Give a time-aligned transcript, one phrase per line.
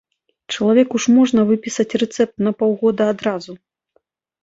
[0.55, 3.51] Чалавеку ж можна выпісаць рэцэпт на паўгода адразу!